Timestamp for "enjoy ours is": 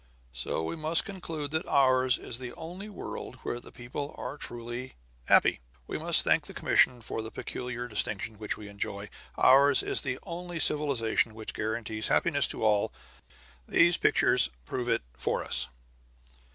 8.67-10.01